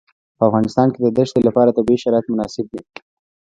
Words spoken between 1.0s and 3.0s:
د دښتې لپاره طبیعي شرایط مناسب دي.